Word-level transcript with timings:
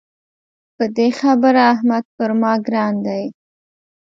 په 0.75 0.85
دې 0.95 1.07
خبره 1.19 1.61
احمد 1.73 2.03
پر 2.15 2.29
ما 2.41 2.53
ګران 2.65 2.93
دی. 3.05 3.23